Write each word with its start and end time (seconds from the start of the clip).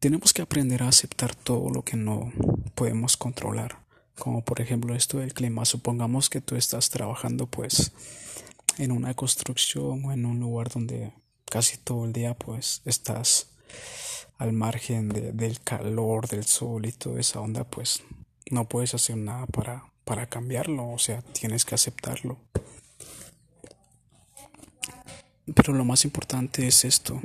tenemos 0.00 0.32
que 0.32 0.40
aprender 0.40 0.82
a 0.82 0.88
aceptar 0.88 1.34
todo 1.34 1.70
lo 1.70 1.82
que 1.82 1.96
no 1.96 2.32
podemos 2.74 3.18
controlar. 3.18 3.78
Como 4.18 4.42
por 4.42 4.60
ejemplo 4.60 4.94
esto 4.94 5.18
del 5.18 5.34
clima. 5.34 5.64
Supongamos 5.66 6.30
que 6.30 6.40
tú 6.40 6.56
estás 6.56 6.88
trabajando 6.88 7.46
pues 7.46 7.92
en 8.78 8.92
una 8.92 9.14
construcción 9.14 10.04
o 10.04 10.12
en 10.12 10.24
un 10.24 10.40
lugar 10.40 10.70
donde 10.70 11.12
casi 11.44 11.76
todo 11.76 12.06
el 12.06 12.14
día 12.14 12.34
pues 12.34 12.80
estás 12.86 13.50
al 14.38 14.54
margen 14.54 15.10
del 15.10 15.60
calor, 15.60 16.26
del 16.28 16.44
sol 16.44 16.86
y 16.86 16.92
toda 16.92 17.20
esa 17.20 17.40
onda, 17.40 17.64
pues 17.64 18.02
no 18.50 18.66
puedes 18.66 18.94
hacer 18.94 19.18
nada 19.18 19.44
para, 19.46 19.84
para 20.04 20.26
cambiarlo, 20.26 20.88
o 20.88 20.98
sea, 20.98 21.20
tienes 21.20 21.66
que 21.66 21.74
aceptarlo. 21.74 22.38
Pero 25.54 25.74
lo 25.74 25.84
más 25.84 26.06
importante 26.06 26.66
es 26.66 26.86
esto. 26.86 27.20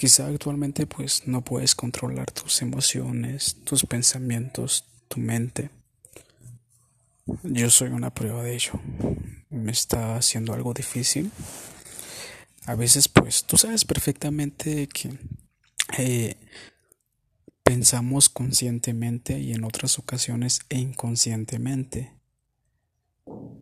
Quizá 0.00 0.28
actualmente 0.28 0.86
pues 0.86 1.26
no 1.26 1.42
puedes 1.42 1.74
controlar 1.74 2.30
tus 2.30 2.62
emociones, 2.62 3.58
tus 3.64 3.84
pensamientos, 3.84 4.86
tu 5.08 5.20
mente. 5.20 5.68
Yo 7.42 7.68
soy 7.68 7.90
una 7.90 8.08
prueba 8.08 8.42
de 8.42 8.54
ello. 8.54 8.80
Me 9.50 9.72
está 9.72 10.16
haciendo 10.16 10.54
algo 10.54 10.72
difícil 10.72 11.30
a 12.70 12.76
veces 12.76 13.08
pues 13.08 13.44
tú 13.44 13.56
sabes 13.56 13.84
perfectamente 13.84 14.86
que 14.86 15.10
eh, 15.98 16.36
pensamos 17.64 18.28
conscientemente 18.28 19.40
y 19.40 19.52
en 19.52 19.64
otras 19.64 19.98
ocasiones 19.98 20.60
e 20.68 20.78
inconscientemente. 20.78 22.12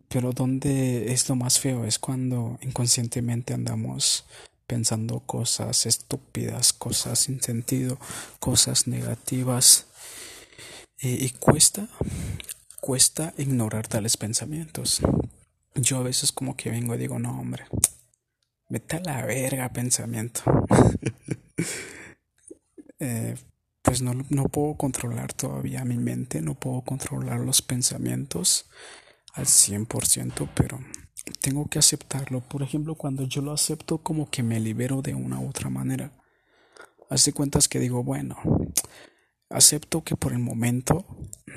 Pero 0.09 0.31
donde 0.31 1.11
es 1.11 1.27
lo 1.27 1.35
más 1.35 1.59
feo 1.59 1.85
es 1.85 1.97
cuando 1.97 2.59
inconscientemente 2.61 3.53
andamos 3.53 4.25
pensando 4.69 5.21
cosas 5.21 5.87
estúpidas, 5.87 6.73
cosas 6.73 7.17
sin 7.17 7.41
sentido, 7.41 7.97
cosas 8.39 8.85
negativas. 8.85 9.87
Eh, 10.99 11.17
y 11.19 11.29
cuesta, 11.31 11.89
cuesta 12.79 13.33
ignorar 13.37 13.87
tales 13.87 14.15
pensamientos. 14.15 15.01
Yo 15.73 15.97
a 15.97 16.03
veces 16.03 16.31
como 16.31 16.55
que 16.55 16.69
vengo 16.69 16.93
y 16.93 16.99
digo, 16.99 17.17
no, 17.17 17.39
hombre, 17.39 17.65
Vete 18.69 18.97
a 18.97 18.99
la 18.99 19.25
verga, 19.25 19.69
pensamiento. 19.69 20.41
Eh, 23.01 23.37
pues 23.81 24.01
no, 24.01 24.13
no 24.29 24.49
puedo 24.49 24.75
controlar 24.75 25.31
todavía 25.31 25.85
mi 25.85 25.95
mente, 25.97 26.41
no 26.41 26.53
puedo 26.55 26.81
controlar 26.81 27.39
los 27.39 27.61
pensamientos 27.61 28.69
al 29.31 29.45
100%, 29.45 30.49
pero 30.53 30.81
tengo 31.41 31.67
que 31.67 31.79
aceptarlo. 31.79 32.41
Por 32.41 32.63
ejemplo, 32.63 32.95
cuando 32.95 33.23
yo 33.23 33.41
lo 33.41 33.51
acepto, 33.51 33.99
como 33.99 34.29
que 34.29 34.43
me 34.43 34.59
libero 34.59 35.01
de 35.01 35.15
una 35.15 35.39
u 35.39 35.49
otra 35.49 35.69
manera. 35.69 36.11
Hace 37.09 37.33
cuentas 37.33 37.67
que 37.67 37.79
digo, 37.79 38.03
bueno, 38.03 38.37
acepto 39.49 40.03
que 40.03 40.15
por 40.15 40.31
el 40.31 40.39
momento 40.39 41.05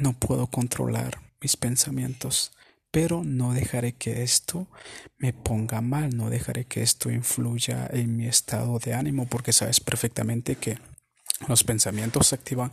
no 0.01 0.15
puedo 0.15 0.47
controlar 0.47 1.21
mis 1.41 1.57
pensamientos 1.57 2.53
pero 2.93 3.25
no 3.25 3.55
dejaré 3.55 3.95
que 3.95 4.23
esto 4.23 4.69
me 5.17 5.33
ponga 5.33 5.81
mal, 5.81 6.15
no 6.15 6.29
dejaré 6.29 6.67
que 6.67 6.83
esto 6.83 7.11
influya 7.11 7.89
en 7.91 8.17
mi 8.17 8.27
estado 8.27 8.79
de 8.79 8.93
ánimo, 8.93 9.27
porque 9.27 9.55
sabes 9.55 9.81
perfectamente 9.81 10.57
que 10.57 10.79
los 11.49 11.65
pensamientos 11.65 12.35
activan 12.35 12.71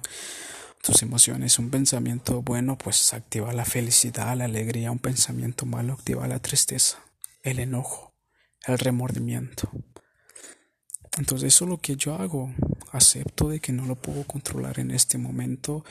tus 0.81 1.02
emociones. 1.02 1.59
Un 1.59 1.69
pensamiento 1.69 2.41
bueno 2.41 2.77
pues 2.77 3.13
activa 3.13 3.53
la 3.53 3.66
felicidad, 3.66 4.35
la 4.38 4.45
alegría, 4.45 4.91
un 4.91 4.99
pensamiento 4.99 5.66
malo 5.66 5.94
activa 5.94 6.27
la 6.27 6.39
tristeza, 6.39 6.99
el 7.44 7.59
enojo, 7.59 8.13
el 8.66 8.77
remordimiento. 8.77 9.69
Entonces 11.17 11.53
eso 11.53 11.66
es 11.66 11.69
lo 11.69 11.77
que 11.80 11.95
yo 11.95 12.16
hago. 12.16 12.53
Acepto 12.91 13.49
de 13.49 13.59
que 13.59 13.73
no 13.73 13.86
lo 13.86 13.95
puedo 13.95 14.23
controlar 14.25 14.80
en 14.80 14.91
este 14.91 15.17
momento, 15.17 15.83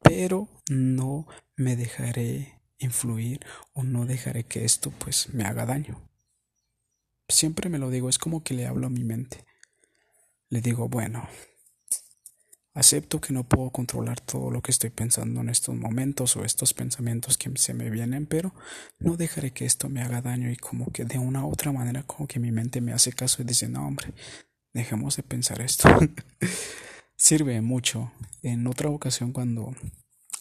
pero 0.00 0.48
no 0.68 1.26
me 1.56 1.76
dejaré 1.76 2.60
influir 2.78 3.40
o 3.72 3.82
no 3.82 4.06
dejaré 4.06 4.44
que 4.44 4.64
esto 4.64 4.90
pues 4.90 5.32
me 5.34 5.44
haga 5.44 5.66
daño. 5.66 6.08
Siempre 7.28 7.68
me 7.68 7.78
lo 7.78 7.90
digo, 7.90 8.08
es 8.08 8.18
como 8.18 8.42
que 8.42 8.54
le 8.54 8.66
hablo 8.66 8.86
a 8.86 8.90
mi 8.90 9.02
mente. 9.02 9.44
Le 10.48 10.60
digo, 10.60 10.88
bueno, 10.88 11.28
acepto 12.76 13.22
que 13.22 13.32
no 13.32 13.42
puedo 13.42 13.70
controlar 13.70 14.20
todo 14.20 14.50
lo 14.50 14.60
que 14.60 14.70
estoy 14.70 14.90
pensando 14.90 15.40
en 15.40 15.48
estos 15.48 15.74
momentos 15.74 16.36
o 16.36 16.44
estos 16.44 16.74
pensamientos 16.74 17.38
que 17.38 17.50
se 17.56 17.72
me 17.72 17.88
vienen, 17.88 18.26
pero 18.26 18.54
no 18.98 19.16
dejaré 19.16 19.50
que 19.50 19.64
esto 19.64 19.88
me 19.88 20.02
haga 20.02 20.20
daño 20.20 20.50
y 20.50 20.56
como 20.56 20.92
que 20.92 21.06
de 21.06 21.18
una 21.18 21.44
u 21.44 21.50
otra 21.50 21.72
manera 21.72 22.02
como 22.02 22.28
que 22.28 22.38
mi 22.38 22.52
mente 22.52 22.82
me 22.82 22.92
hace 22.92 23.12
caso 23.14 23.40
y 23.40 23.46
dice, 23.46 23.68
no 23.68 23.86
hombre, 23.86 24.12
dejemos 24.74 25.16
de 25.16 25.22
pensar 25.22 25.62
esto. 25.62 25.88
Sirve 27.16 27.62
mucho. 27.62 28.12
En 28.42 28.66
otra 28.66 28.90
ocasión 28.90 29.32
cuando 29.32 29.74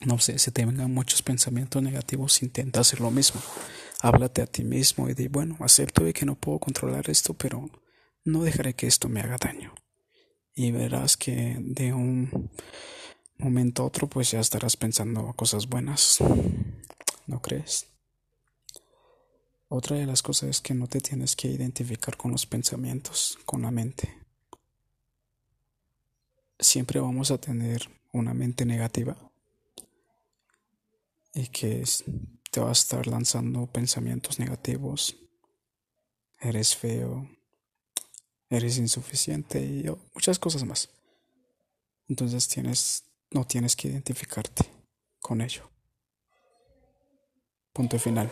no 0.02 0.20
sé, 0.20 0.38
se 0.40 0.52
te 0.52 0.66
vengan 0.66 0.94
muchos 0.94 1.22
pensamientos 1.22 1.82
negativos, 1.82 2.44
intenta 2.44 2.82
hacer 2.82 3.00
lo 3.00 3.12
mismo. 3.12 3.42
Háblate 4.02 4.42
a 4.42 4.46
ti 4.46 4.66
mismo 4.66 5.10
y 5.10 5.14
di, 5.14 5.30
bueno, 5.30 5.56
acepto 5.62 6.04
que 6.14 6.26
no 6.26 6.36
puedo 6.36 6.60
controlar 6.60 7.10
esto, 7.10 7.34
pero 7.34 7.70
no 8.26 8.44
dejaré 8.44 8.74
que 8.74 8.88
esto 8.88 9.08
me 9.08 9.22
haga 9.22 9.38
daño. 9.38 9.74
Y 10.56 10.72
verás 10.72 11.18
que 11.18 11.58
de 11.60 11.94
un 11.94 12.50
momento 13.38 13.84
a 13.84 13.86
otro, 13.88 14.08
pues 14.08 14.32
ya 14.32 14.40
estarás 14.40 14.78
pensando 14.78 15.34
cosas 15.34 15.68
buenas. 15.68 16.20
¿No 17.28 17.42
crees? 17.42 17.88
Otra 19.68 19.98
de 19.98 20.06
las 20.06 20.22
cosas 20.22 20.50
es 20.50 20.62
que 20.62 20.74
no 20.74 20.88
te 20.88 21.02
tienes 21.02 21.36
que 21.36 21.50
identificar 21.50 22.16
con 22.16 22.32
los 22.32 22.46
pensamientos, 22.46 23.38
con 23.46 23.64
la 23.64 23.72
mente. 23.72 24.14
Siempre 26.58 27.02
vamos 27.02 27.32
a 27.32 27.38
tener 27.38 27.90
una 28.14 28.34
mente 28.34 28.66
negativa 28.66 29.18
y 31.34 31.48
que 31.48 31.84
te 32.50 32.62
va 32.62 32.70
a 32.70 32.72
estar 32.72 33.06
lanzando 33.08 33.68
pensamientos 33.68 34.40
negativos. 34.40 35.18
Eres 36.40 36.76
feo, 36.78 37.30
eres 38.50 38.78
insuficiente 38.78 39.60
y 39.60 39.86
muchas 40.14 40.40
cosas 40.40 40.64
más. 40.64 40.90
Entonces 42.08 42.48
tienes, 42.48 43.04
no 43.32 43.46
tienes 43.46 43.76
que 43.76 43.88
identificarte 43.88 44.66
con 45.20 45.42
ello. 45.42 45.70
Punto 47.74 48.00
final. 48.00 48.30